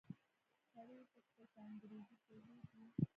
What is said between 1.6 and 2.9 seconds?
انګريزي پوهېږې.